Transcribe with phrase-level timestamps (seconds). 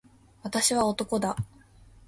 [0.41, 1.35] 私は男だ。